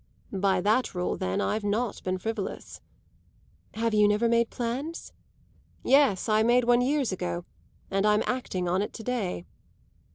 [0.33, 2.81] "By that rule then, I've not been frivolous."
[3.75, 5.13] "Have you never made plans?"
[5.83, 7.45] "Yes, I made one years ago,
[7.91, 9.45] and I'm acting on it to day."